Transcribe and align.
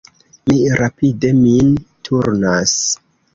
Mi 0.51 0.55
rapide 0.81 1.31
min 1.41 1.69
turnas. 2.11 2.75